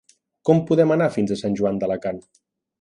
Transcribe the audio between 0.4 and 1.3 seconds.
Com podem anar